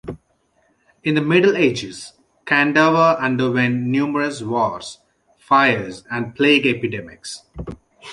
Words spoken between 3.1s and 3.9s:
underwent